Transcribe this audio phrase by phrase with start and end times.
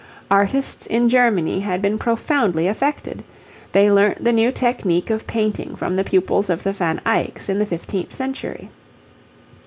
[0.31, 3.23] Artists in Germany had been profoundly affected.
[3.71, 7.59] They learnt the new technique of painting from the pupils of the Van Eycks in
[7.59, 8.71] the fifteenth century.